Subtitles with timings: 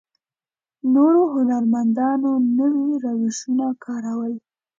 [0.93, 4.33] نورو هنرمندانو نوي روشونه کارول.